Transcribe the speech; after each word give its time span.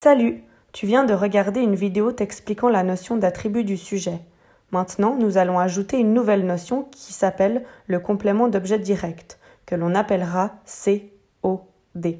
Salut 0.00 0.44
Tu 0.70 0.86
viens 0.86 1.02
de 1.02 1.12
regarder 1.12 1.58
une 1.58 1.74
vidéo 1.74 2.12
t'expliquant 2.12 2.68
la 2.68 2.84
notion 2.84 3.16
d'attribut 3.16 3.64
du 3.64 3.76
sujet. 3.76 4.20
Maintenant, 4.70 5.16
nous 5.16 5.38
allons 5.38 5.58
ajouter 5.58 5.98
une 5.98 6.14
nouvelle 6.14 6.46
notion 6.46 6.84
qui 6.84 7.12
s'appelle 7.12 7.64
le 7.88 7.98
complément 7.98 8.46
d'objet 8.46 8.78
direct, 8.78 9.40
que 9.66 9.74
l'on 9.74 9.96
appellera 9.96 10.52
COD. 11.42 12.18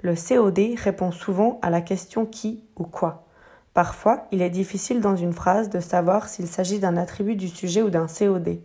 Le 0.00 0.14
COD 0.14 0.78
répond 0.82 1.12
souvent 1.12 1.58
à 1.60 1.68
la 1.68 1.82
question 1.82 2.24
qui 2.24 2.64
ou 2.78 2.84
quoi. 2.84 3.26
Parfois, 3.74 4.26
il 4.32 4.40
est 4.40 4.48
difficile 4.48 5.02
dans 5.02 5.14
une 5.14 5.34
phrase 5.34 5.68
de 5.68 5.80
savoir 5.80 6.26
s'il 6.26 6.46
s'agit 6.46 6.78
d'un 6.78 6.96
attribut 6.96 7.36
du 7.36 7.48
sujet 7.48 7.82
ou 7.82 7.90
d'un 7.90 8.06
COD. 8.06 8.60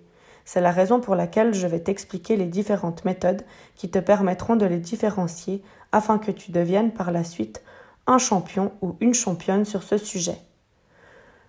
C'est 0.46 0.62
la 0.62 0.72
raison 0.72 1.02
pour 1.02 1.16
laquelle 1.16 1.54
je 1.54 1.68
vais 1.68 1.82
t'expliquer 1.82 2.38
les 2.38 2.46
différentes 2.46 3.04
méthodes 3.04 3.42
qui 3.76 3.90
te 3.90 4.00
permettront 4.00 4.56
de 4.56 4.66
les 4.66 4.80
différencier 4.80 5.62
afin 5.92 6.20
que 6.20 6.32
tu 6.32 6.54
deviennes 6.54 6.94
par 6.94 7.12
la 7.12 7.26
suite 7.26 7.62
un 8.08 8.18
champion 8.18 8.72
ou 8.82 8.96
une 9.00 9.14
championne 9.14 9.66
sur 9.66 9.84
ce 9.84 9.98
sujet. 9.98 10.38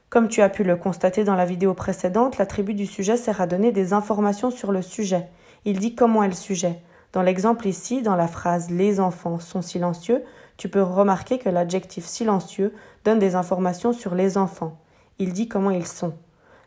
Comme 0.08 0.28
tu 0.28 0.40
as 0.40 0.48
pu 0.48 0.64
le 0.64 0.76
constater 0.76 1.24
dans 1.24 1.34
la 1.34 1.44
vidéo 1.44 1.74
précédente, 1.74 2.38
l'attribut 2.38 2.74
du 2.74 2.86
sujet 2.86 3.16
sert 3.16 3.40
à 3.40 3.46
donner 3.46 3.72
des 3.72 3.92
informations 3.92 4.50
sur 4.50 4.72
le 4.72 4.80
sujet. 4.80 5.28
Il 5.64 5.78
dit 5.78 5.94
comment 5.94 6.22
est 6.22 6.28
le 6.28 6.34
sujet. 6.34 6.80
Dans 7.12 7.22
l'exemple 7.22 7.66
ici, 7.66 8.02
dans 8.02 8.16
la 8.16 8.28
phrase 8.28 8.70
Les 8.70 9.00
enfants 9.00 9.38
sont 9.38 9.62
silencieux, 9.62 10.22
tu 10.56 10.68
peux 10.68 10.82
remarquer 10.82 11.38
que 11.38 11.48
l'adjectif 11.48 12.06
silencieux 12.06 12.72
donne 13.04 13.18
des 13.18 13.34
informations 13.34 13.92
sur 13.92 14.14
les 14.14 14.38
enfants. 14.38 14.78
Il 15.18 15.32
dit 15.32 15.48
comment 15.48 15.70
ils 15.70 15.86
sont. 15.86 16.14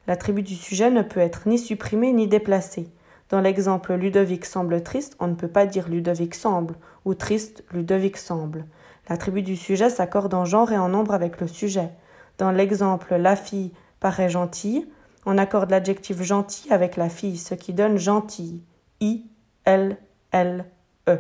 L'attribut 0.08 0.44
du 0.44 0.56
sujet 0.56 0.92
ne 0.92 1.02
peut 1.02 1.20
être 1.20 1.48
ni 1.48 1.58
supprimé 1.58 2.12
ni 2.14 2.28
déplacé. 2.28 2.90
Dans 3.30 3.42
l'exemple 3.42 3.94
Ludovic 3.94 4.46
semble 4.46 4.82
triste, 4.82 5.16
on 5.20 5.28
ne 5.28 5.36
peut 5.36 5.48
pas 5.48 5.66
dire 5.66 5.88
Ludovic 5.88 6.36
semble 6.36 6.76
ou 7.06 7.14
triste 7.14 7.64
Ludovic 7.72 8.18
semble. 8.18 8.66
L'attribut 9.10 9.42
du 9.42 9.56
sujet 9.56 9.90
s'accorde 9.90 10.34
en 10.34 10.46
genre 10.46 10.72
et 10.72 10.78
en 10.78 10.90
nombre 10.90 11.14
avec 11.14 11.42
le 11.42 11.48
sujet. 11.48 11.90
Dans 12.38 12.52
l'exemple 12.52 13.16
la 13.16 13.36
fille 13.36 13.72
paraît 14.00 14.30
gentille, 14.30 14.88
on 15.26 15.38
accorde 15.38 15.72
l'adjectif 15.72 16.22
gentil 16.22 16.72
avec 16.72 16.96
la 16.96 17.10
fille, 17.10 17.38
ce 17.38 17.56
qui 17.56 17.74
donne 17.74 17.98
gentille. 17.98 18.62
I, 19.02 19.26
L, 19.66 19.98
L, 20.32 20.66
E. 21.08 21.20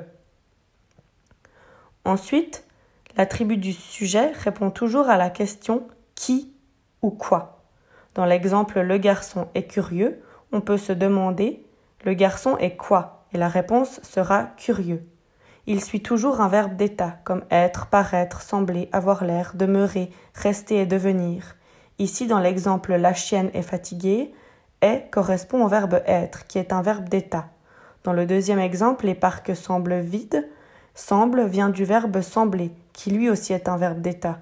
Ensuite, 2.05 2.63
l'attribut 3.17 3.57
du 3.57 3.73
sujet 3.73 4.31
répond 4.31 4.69
toujours 4.71 5.09
à 5.09 5.17
la 5.17 5.29
question 5.29 5.87
qui 6.15 6.53
ou 7.01 7.09
quoi. 7.09 7.63
Dans 8.15 8.25
l'exemple 8.25 8.81
le 8.81 8.97
garçon 8.97 9.47
est 9.55 9.67
curieux, 9.67 10.21
on 10.51 10.61
peut 10.61 10.77
se 10.77 10.93
demander 10.93 11.65
le 12.05 12.13
garçon 12.13 12.57
est 12.57 12.75
quoi? 12.75 13.25
Et 13.33 13.37
la 13.37 13.49
réponse 13.49 14.01
sera 14.03 14.45
curieux. 14.57 15.05
Il 15.71 15.83
suit 15.83 16.01
toujours 16.01 16.41
un 16.41 16.47
verbe 16.47 16.75
d'état, 16.75 17.19
comme 17.23 17.43
être, 17.51 17.85
paraître, 17.85 18.41
sembler, 18.41 18.89
avoir 18.91 19.23
l'air, 19.23 19.51
demeurer, 19.53 20.09
rester 20.33 20.77
et 20.77 20.87
devenir. 20.87 21.55
Ici, 21.99 22.25
dans 22.25 22.39
l'exemple 22.39 22.95
la 22.95 23.13
chienne 23.13 23.51
est 23.53 23.61
fatiguée, 23.61 24.33
est 24.81 25.11
correspond 25.11 25.63
au 25.63 25.67
verbe 25.67 26.01
être, 26.07 26.47
qui 26.47 26.57
est 26.57 26.73
un 26.73 26.81
verbe 26.81 27.07
d'état. 27.07 27.49
Dans 28.03 28.13
le 28.13 28.25
deuxième 28.25 28.57
exemple, 28.57 29.05
les 29.05 29.13
parcs 29.13 29.55
semblent 29.55 29.99
vides. 29.99 30.49
Semble 30.95 31.45
vient 31.45 31.69
du 31.69 31.85
verbe 31.85 32.19
sembler, 32.21 32.71
qui 32.91 33.11
lui 33.11 33.29
aussi 33.29 33.53
est 33.53 33.69
un 33.69 33.77
verbe 33.77 34.01
d'état. 34.01 34.39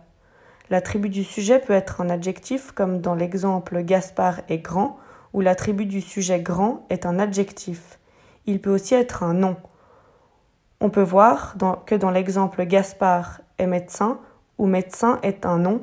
L'attribut 0.69 1.09
du 1.09 1.25
sujet 1.25 1.59
peut 1.59 1.73
être 1.73 1.99
un 1.99 2.09
adjectif, 2.09 2.71
comme 2.71 3.01
dans 3.01 3.15
l'exemple 3.15 3.81
Gaspard 3.81 4.43
est 4.47 4.59
grand, 4.59 4.97
où 5.33 5.41
l'attribut 5.41 5.87
du 5.87 5.99
sujet 5.99 6.39
grand 6.39 6.85
est 6.89 7.05
un 7.05 7.19
adjectif. 7.19 7.99
Il 8.45 8.61
peut 8.61 8.73
aussi 8.73 8.95
être 8.95 9.23
un 9.23 9.33
nom, 9.33 9.57
on 10.79 10.89
peut 10.89 11.01
voir 11.01 11.55
que 11.85 11.95
dans 11.95 12.11
l'exemple 12.11 12.65
Gaspard 12.65 13.41
est 13.57 13.67
médecin, 13.67 14.19
où 14.57 14.67
médecin 14.67 15.19
est 15.23 15.45
un 15.45 15.57
nom, 15.57 15.81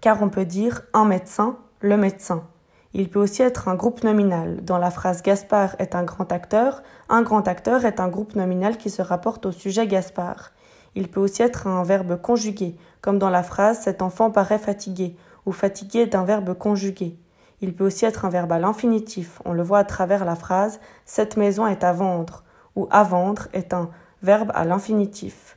car 0.00 0.22
on 0.22 0.28
peut 0.28 0.44
dire 0.44 0.82
un 0.92 1.04
médecin, 1.04 1.56
le 1.80 1.96
médecin. 1.96 2.44
Il 2.92 3.08
peut 3.08 3.20
aussi 3.20 3.42
être 3.42 3.68
un 3.68 3.76
groupe 3.76 4.02
nominal. 4.02 4.64
Dans 4.64 4.78
la 4.78 4.90
phrase 4.90 5.22
Gaspard 5.22 5.76
est 5.78 5.94
un 5.94 6.02
grand 6.02 6.32
acteur, 6.32 6.82
un 7.08 7.22
grand 7.22 7.46
acteur 7.46 7.84
est 7.84 8.00
un 8.00 8.08
groupe 8.08 8.34
nominal 8.34 8.78
qui 8.78 8.90
se 8.90 9.00
rapporte 9.00 9.46
au 9.46 9.52
sujet 9.52 9.86
Gaspard. 9.86 10.50
Il 10.96 11.08
peut 11.08 11.20
aussi 11.20 11.42
être 11.42 11.68
un 11.68 11.84
verbe 11.84 12.20
conjugué, 12.20 12.76
comme 13.00 13.20
dans 13.20 13.30
la 13.30 13.44
phrase 13.44 13.80
Cet 13.80 14.02
enfant 14.02 14.32
paraît 14.32 14.58
fatigué, 14.58 15.16
où 15.46 15.52
fatigué 15.52 16.00
est 16.00 16.16
un 16.16 16.24
verbe 16.24 16.54
conjugué. 16.54 17.16
Il 17.60 17.74
peut 17.74 17.86
aussi 17.86 18.06
être 18.06 18.24
un 18.24 18.30
verbe 18.30 18.50
à 18.50 18.58
l'infinitif, 18.58 19.40
on 19.44 19.52
le 19.52 19.62
voit 19.62 19.78
à 19.78 19.84
travers 19.84 20.24
la 20.24 20.34
phrase 20.34 20.80
Cette 21.04 21.36
maison 21.36 21.68
est 21.68 21.84
à 21.84 21.92
vendre, 21.92 22.42
ou 22.74 22.88
à 22.90 23.04
vendre 23.04 23.46
est 23.52 23.72
un 23.72 23.90
verbe 24.22 24.52
à 24.54 24.64
l'infinitif. 24.64 25.56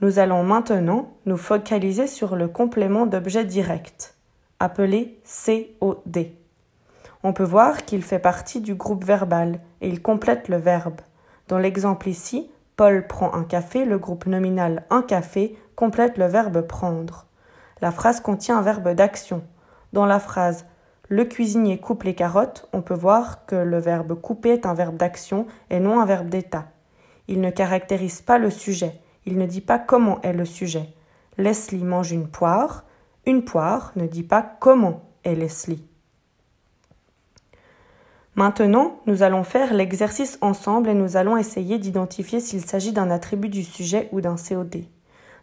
Nous 0.00 0.18
allons 0.18 0.44
maintenant 0.44 1.16
nous 1.26 1.36
focaliser 1.36 2.06
sur 2.06 2.36
le 2.36 2.46
complément 2.46 3.06
d'objet 3.06 3.44
direct, 3.44 4.14
appelé 4.60 5.20
COD. 5.24 6.28
On 7.24 7.32
peut 7.32 7.44
voir 7.44 7.84
qu'il 7.84 8.02
fait 8.02 8.20
partie 8.20 8.60
du 8.60 8.74
groupe 8.74 9.04
verbal 9.04 9.60
et 9.80 9.88
il 9.88 10.00
complète 10.00 10.48
le 10.48 10.56
verbe. 10.56 11.00
Dans 11.48 11.58
l'exemple 11.58 12.08
ici, 12.08 12.48
Paul 12.76 13.08
prend 13.08 13.34
un 13.34 13.42
café, 13.42 13.84
le 13.84 13.98
groupe 13.98 14.26
nominal 14.26 14.84
un 14.90 15.02
café 15.02 15.58
complète 15.74 16.16
le 16.16 16.26
verbe 16.26 16.60
prendre. 16.60 17.26
La 17.80 17.90
phrase 17.90 18.20
contient 18.20 18.58
un 18.58 18.62
verbe 18.62 18.90
d'action. 18.90 19.42
Dans 19.92 20.06
la 20.06 20.20
phrase 20.20 20.64
le 21.08 21.24
cuisinier 21.24 21.78
coupe 21.78 22.02
les 22.02 22.14
carottes, 22.14 22.68
on 22.74 22.82
peut 22.82 22.94
voir 22.94 23.46
que 23.46 23.56
le 23.56 23.78
verbe 23.78 24.14
couper 24.14 24.50
est 24.50 24.66
un 24.66 24.74
verbe 24.74 24.96
d'action 24.96 25.46
et 25.70 25.80
non 25.80 26.00
un 26.00 26.04
verbe 26.04 26.28
d'état. 26.28 26.66
Il 27.28 27.40
ne 27.40 27.50
caractérise 27.50 28.20
pas 28.20 28.38
le 28.38 28.50
sujet, 28.50 29.00
il 29.26 29.38
ne 29.38 29.46
dit 29.46 29.60
pas 29.60 29.78
comment 29.78 30.20
est 30.22 30.32
le 30.32 30.44
sujet. 30.44 30.88
Leslie 31.36 31.84
mange 31.84 32.10
une 32.10 32.28
poire, 32.28 32.84
une 33.26 33.44
poire 33.44 33.92
ne 33.94 34.06
dit 34.06 34.22
pas 34.22 34.42
comment 34.42 35.02
est 35.24 35.34
Leslie. 35.34 35.84
Maintenant, 38.34 39.00
nous 39.06 39.22
allons 39.22 39.44
faire 39.44 39.74
l'exercice 39.74 40.38
ensemble 40.40 40.88
et 40.88 40.94
nous 40.94 41.16
allons 41.16 41.36
essayer 41.36 41.78
d'identifier 41.78 42.40
s'il 42.40 42.64
s'agit 42.64 42.92
d'un 42.92 43.10
attribut 43.10 43.48
du 43.48 43.64
sujet 43.64 44.08
ou 44.12 44.20
d'un 44.20 44.36
COD. 44.36 44.84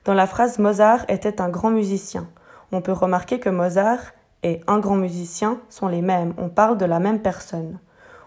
Dans 0.06 0.14
la 0.14 0.28
phrase 0.28 0.60
Mozart 0.60 1.06
était 1.10 1.42
un 1.42 1.50
grand 1.50 1.72
musicien, 1.72 2.28
on 2.72 2.82
peut 2.82 2.92
remarquer 2.92 3.40
que 3.40 3.50
Mozart 3.50 4.14
et 4.44 4.62
un 4.68 4.80
grand 4.80 4.96
musicien 4.96 5.60
sont 5.70 5.88
les 5.88 6.02
mêmes, 6.02 6.34
on 6.38 6.50
parle 6.50 6.78
de 6.78 6.86
la 6.86 7.00
même 7.00 7.22
personne. 7.22 7.80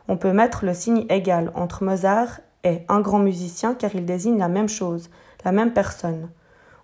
On 0.09 0.17
peut 0.17 0.33
mettre 0.33 0.65
le 0.65 0.75
signe 0.75 1.07
égal 1.09 1.53
entre 1.55 1.85
Mozart 1.85 2.41
et 2.65 2.83
un 2.89 3.01
grand 3.01 3.19
musicien 3.19 3.75
car 3.75 3.95
il 3.95 4.05
désigne 4.05 4.39
la 4.39 4.49
même 4.49 4.69
chose, 4.69 5.11
la 5.45 5.53
même 5.53 5.73
personne. 5.73 6.31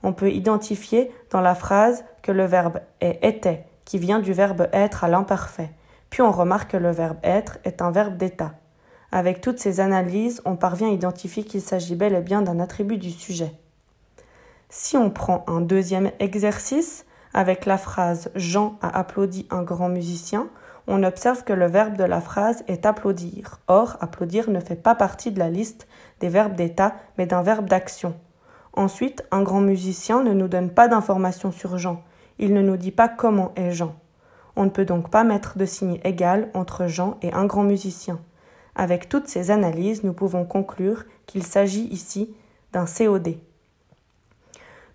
On 0.03 0.13
peut 0.13 0.31
identifier 0.31 1.11
dans 1.31 1.41
la 1.41 1.55
phrase 1.55 2.05
que 2.23 2.33
le 2.33 2.45
verbe 2.45 2.81
est 3.01 3.19
était, 3.23 3.65
qui 3.85 3.99
vient 3.99 4.21
du 4.21 4.33
verbe 4.33 4.69
être 4.73 5.05
à 5.05 5.09
l'imparfait. 5.09 5.71
Puis 6.11 6.23
on 6.23 6.31
remarque 6.31 6.73
que 6.73 6.77
le 6.77 6.91
verbe 6.91 7.19
être 7.23 7.59
est 7.65 7.83
un 7.83 7.91
verbe 7.91 8.17
d'état. 8.17 8.53
Avec 9.11 9.41
toutes 9.41 9.59
ces 9.59 9.81
analyses, 9.81 10.43
on 10.45 10.57
parvient 10.57 10.89
à 10.89 10.93
identifier 10.93 11.45
qu'il 11.45 11.61
s'agit 11.61 11.95
bel 11.95 12.15
et 12.15 12.21
bien 12.21 12.43
d'un 12.43 12.61
attribut 12.61 12.99
du 12.99 13.11
sujet. 13.11 13.53
Si 14.69 14.97
on 14.97 15.11
prend 15.11 15.45
un 15.47 15.61
deuxième 15.61 16.11
exercice, 16.19 17.07
avec 17.33 17.67
la 17.67 17.79
phrase 17.79 18.31
Jean 18.35 18.79
a 18.81 18.99
applaudi 18.99 19.47
un 19.51 19.63
grand 19.63 19.89
musicien, 19.89 20.49
on 20.87 21.03
observe 21.03 21.45
que 21.45 21.53
le 21.53 21.67
verbe 21.67 21.97
de 21.97 22.05
la 22.05 22.21
phrase 22.21 22.63
est 22.69 22.87
applaudir. 22.87 23.61
Or, 23.69 23.97
applaudir 24.01 24.51
ne 24.51 24.61
fait 24.61 24.77
pas 24.77 24.95
partie 24.95 25.31
de 25.31 25.39
la 25.39 25.49
liste 25.49 25.89
des 26.21 26.29
verbes 26.29 26.55
d'état, 26.55 26.95
mais 27.17 27.27
d'un 27.27 27.43
verbe 27.43 27.69
d'action. 27.69 28.15
Ensuite, 28.75 29.25
un 29.31 29.43
grand 29.43 29.61
musicien 29.61 30.23
ne 30.23 30.33
nous 30.33 30.49
donne 30.49 30.71
pas 30.71 30.89
d'informations 30.89 31.53
sur 31.53 31.79
Jean. 31.79 32.03
Il 32.39 32.53
ne 32.53 32.61
nous 32.61 32.77
dit 32.77 32.91
pas 32.91 33.09
comment 33.09 33.53
est 33.57 33.71
Jean. 33.71 33.95
On 34.57 34.65
ne 34.65 34.71
peut 34.71 34.85
donc 34.85 35.11
pas 35.11 35.25
mettre 35.25 35.57
de 35.57 35.65
signe 35.65 36.01
égal 36.05 36.51
entre 36.55 36.87
Jean 36.87 37.17
et 37.23 37.33
un 37.33 37.47
grand 37.47 37.65
musicien. 37.65 38.21
Avec 38.75 39.09
toutes 39.09 39.29
ces 39.29 39.51
analyses, 39.51 40.05
nous 40.05 40.13
pouvons 40.13 40.45
conclure 40.45 41.05
qu'il 41.27 41.45
s'agit 41.45 41.87
ici 41.87 42.35
d'un 42.73 42.87
COD. 42.87 43.37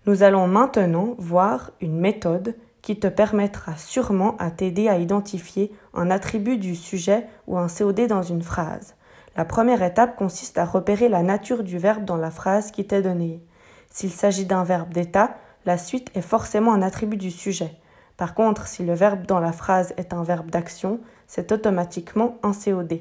Nous 0.06 0.22
allons 0.22 0.46
maintenant 0.46 1.14
voir 1.18 1.72
une 1.80 1.98
méthode 1.98 2.54
qui 2.82 2.98
te 2.98 3.06
permettra 3.06 3.76
sûrement 3.76 4.36
à 4.38 4.50
t'aider 4.50 4.88
à 4.88 4.98
identifier 4.98 5.72
un 5.94 6.10
attribut 6.10 6.58
du 6.58 6.74
sujet 6.74 7.26
ou 7.46 7.58
un 7.58 7.68
COD 7.68 8.06
dans 8.06 8.22
une 8.22 8.42
phrase. 8.42 8.94
La 9.36 9.44
première 9.44 9.82
étape 9.82 10.16
consiste 10.16 10.58
à 10.58 10.64
repérer 10.64 11.08
la 11.08 11.22
nature 11.22 11.62
du 11.62 11.78
verbe 11.78 12.04
dans 12.04 12.16
la 12.16 12.30
phrase 12.30 12.70
qui 12.70 12.86
t'est 12.86 13.02
donnée. 13.02 13.42
S'il 13.90 14.10
s'agit 14.10 14.46
d'un 14.46 14.64
verbe 14.64 14.92
d'état, 14.92 15.36
la 15.66 15.78
suite 15.78 16.10
est 16.14 16.20
forcément 16.20 16.72
un 16.72 16.82
attribut 16.82 17.16
du 17.16 17.30
sujet. 17.30 17.76
Par 18.16 18.34
contre, 18.34 18.66
si 18.66 18.84
le 18.84 18.94
verbe 18.94 19.26
dans 19.26 19.40
la 19.40 19.52
phrase 19.52 19.94
est 19.96 20.12
un 20.12 20.22
verbe 20.22 20.50
d'action, 20.50 21.00
c'est 21.26 21.52
automatiquement 21.52 22.38
un 22.42 22.52
COD. 22.52 23.00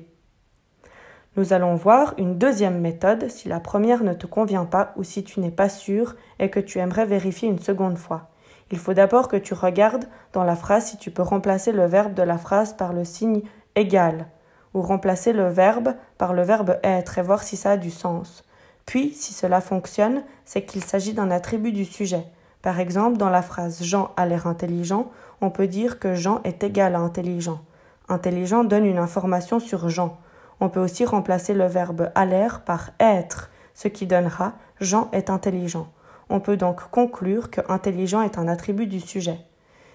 Nous 1.36 1.54
allons 1.54 1.76
voir 1.76 2.14
une 2.18 2.38
deuxième 2.38 2.80
méthode 2.80 3.30
si 3.30 3.48
la 3.48 3.60
première 3.60 4.04
ne 4.04 4.14
te 4.14 4.28
convient 4.28 4.66
pas 4.66 4.94
ou 4.98 5.04
si 5.04 5.24
tu 5.24 5.40
n'es 5.40 5.52
pas 5.52 5.70
sûr 5.70 6.16
et 6.40 6.50
que 6.50 6.60
tu 6.60 6.80
aimerais 6.80 7.06
vérifier 7.06 7.50
une 7.50 7.60
seconde 7.60 7.98
fois. 7.98 8.29
Il 8.72 8.78
faut 8.78 8.94
d'abord 8.94 9.28
que 9.28 9.38
tu 9.38 9.54
regardes 9.54 10.06
dans 10.34 10.44
la 10.44 10.56
phrase 10.56 10.86
si 10.86 10.98
tu 10.98 11.12
peux 11.12 11.24
remplacer 11.24 11.72
le 11.72 11.86
verbe 11.86 12.14
de 12.14 12.24
la 12.24 12.38
phrase 12.38 12.74
par 12.74 12.94
le 12.94 13.04
signe 13.04 13.42
égal 13.76 14.28
ou 14.74 14.82
remplacer 14.82 15.34
le 15.34 15.50
verbe 15.50 15.96
par 16.18 16.34
le 16.34 16.44
verbe 16.44 16.78
être 16.84 17.18
et 17.18 17.24
voir 17.24 17.44
si 17.44 17.58
ça 17.58 17.72
a 17.72 17.78
du 17.78 17.90
sens. 17.90 18.44
Puis, 18.86 19.14
si 19.14 19.34
cela 19.34 19.62
fonctionne, 19.62 20.24
c'est 20.46 20.64
qu'il 20.64 20.84
s'agit 20.84 21.14
d'un 21.14 21.32
attribut 21.32 21.72
du 21.72 21.86
sujet. 21.86 22.26
Par 22.62 22.80
exemple, 22.80 23.18
dans 23.18 23.30
la 23.30 23.42
phrase 23.42 23.84
Jean 23.84 24.12
a 24.18 24.26
l'air 24.26 24.48
intelligent, 24.48 25.10
on 25.42 25.50
peut 25.50 25.68
dire 25.68 26.00
que 26.00 26.14
Jean 26.14 26.42
est 26.44 26.64
égal 26.64 26.96
à 26.96 27.00
intelligent. 27.00 27.62
Intelligent 28.10 28.64
donne 28.64 28.86
une 28.86 28.98
information 28.98 29.60
sur 29.60 29.90
Jean. 29.90 30.18
On 30.60 30.70
peut 30.70 30.80
aussi 30.80 31.06
remplacer 31.06 31.54
le 31.54 31.68
verbe 31.68 32.12
aller 32.16 32.48
par 32.66 32.92
être, 33.00 33.50
ce 33.74 33.88
qui 33.88 34.08
donnera 34.08 34.54
Jean 34.82 35.10
est 35.14 35.30
intelligent. 35.30 35.88
On 36.30 36.40
peut 36.40 36.58
donc 36.58 36.90
conclure 36.92 37.50
que 37.50 37.62
intelligent 37.70 38.22
est 38.22 38.38
un 38.38 38.48
attribut 38.48 38.88
du 38.88 39.00
sujet. 39.00 39.40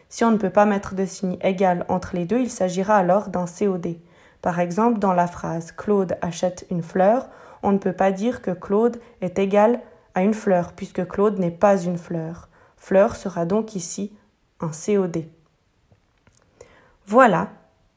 Si 0.08 0.24
on 0.24 0.30
ne 0.30 0.36
peut 0.36 0.50
pas 0.50 0.66
mettre 0.66 0.94
de 0.94 1.06
signe 1.06 1.38
égal 1.42 1.84
entre 1.88 2.14
les 2.14 2.24
deux, 2.24 2.40
il 2.40 2.50
s'agira 2.50 2.96
alors 2.96 3.28
d'un 3.28 3.46
COD. 3.46 3.96
Par 4.42 4.60
exemple, 4.60 4.98
dans 4.98 5.12
la 5.12 5.26
phrase 5.26 5.72
Claude 5.72 6.16
achète 6.20 6.66
une 6.70 6.82
fleur, 6.82 7.28
on 7.62 7.72
ne 7.72 7.78
peut 7.78 7.92
pas 7.92 8.12
dire 8.12 8.42
que 8.42 8.50
Claude 8.50 9.00
est 9.22 9.38
égal 9.38 9.80
à 10.14 10.22
une 10.22 10.34
fleur, 10.34 10.72
puisque 10.72 11.06
Claude 11.06 11.38
n'est 11.38 11.50
pas 11.50 11.78
une 11.78 11.98
fleur. 11.98 12.48
Fleur 12.76 13.16
sera 13.16 13.46
donc 13.46 13.74
ici 13.74 14.12
un 14.60 14.70
COD. 14.70 15.24
Voilà, 17.06 17.48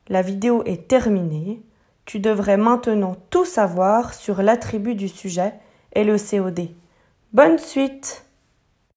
la 0.08 0.22
vidéo 0.22 0.64
est 0.66 0.88
terminée. 0.88 1.62
Tu 2.06 2.20
devrais 2.20 2.58
maintenant 2.58 3.16
tout 3.30 3.46
savoir 3.46 4.14
sur 4.14 4.42
l'attribut 4.42 4.96
du 4.96 5.10
sujet 5.10 5.54
et 5.94 6.04
le 6.04 6.18
COD. 6.18 6.70
Bonne 7.34 7.58
suite 7.58 8.27